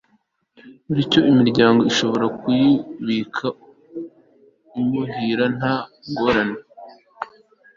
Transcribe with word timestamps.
bityo 0.95 1.19
imiryango 1.31 1.81
ishobora 1.91 2.25
kuyibika 2.39 3.45
imuhira 4.79 5.45
nta 5.57 5.75
ngorane 6.09 6.59